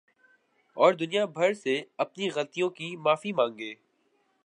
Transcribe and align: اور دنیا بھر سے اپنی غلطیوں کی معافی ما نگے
اور 0.77 0.93
دنیا 0.93 1.25
بھر 1.35 1.53
سے 1.53 1.81
اپنی 1.97 2.29
غلطیوں 2.29 2.69
کی 2.69 2.95
معافی 2.95 3.33
ما 3.33 3.47
نگے 3.47 3.73